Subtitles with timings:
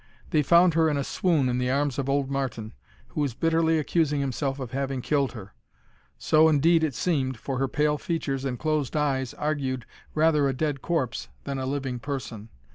[0.31, 2.73] They found her in a swoon in the arms of old Martin,
[3.09, 5.53] who was bitterly accusing himself of having killed her;
[6.17, 9.85] so indeed it seemed, for her pale features and closed eyes argued
[10.15, 12.49] rather a dead corpse than a living person.